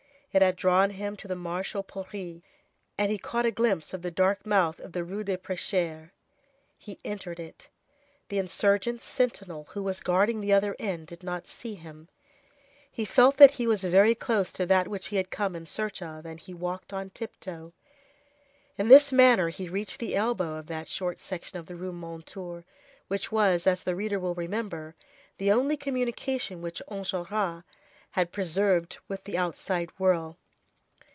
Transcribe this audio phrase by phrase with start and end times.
[0.33, 2.41] It had drawn him to the Marché aux Poirées,
[2.97, 6.11] and he caught a glimpse of the dark mouth of the Rue des Prêcheurs.
[6.77, 7.67] He entered it.
[8.29, 12.07] The insurgents' sentinel, who was guarding the other end, did not see him.
[12.89, 16.01] He felt that he was very close to that which he had come in search
[16.01, 17.73] of, and he walked on tiptoe.
[18.77, 22.63] In this manner he reached the elbow of that short section of the Rue Mondétour
[23.09, 24.95] which was, as the reader will remember,
[25.39, 27.65] the only communication which Enjolras
[28.15, 30.35] had preserved with the outside world.